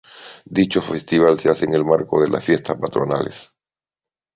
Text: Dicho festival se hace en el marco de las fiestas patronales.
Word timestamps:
Dicho 0.57 0.81
festival 0.81 1.39
se 1.39 1.51
hace 1.51 1.65
en 1.65 1.75
el 1.75 1.85
marco 1.85 2.19
de 2.23 2.27
las 2.27 2.43
fiestas 2.43 2.75
patronales. 2.75 3.51